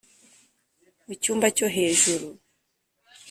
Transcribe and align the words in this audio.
mu 1.05 1.13
cyumba 1.21 1.47
cyo 1.57 1.67
hejuru 1.75 2.27